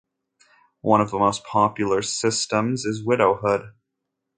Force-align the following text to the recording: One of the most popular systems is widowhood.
One 0.81 0.99
of 0.99 1.11
the 1.11 1.19
most 1.19 1.43
popular 1.43 2.01
systems 2.01 2.85
is 2.85 3.05
widowhood. 3.05 3.71